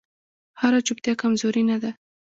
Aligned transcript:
هره 0.61 0.79
چوپتیا 0.87 1.13
کمزوري 1.21 1.63
نه 1.71 1.77
ده 1.81 1.91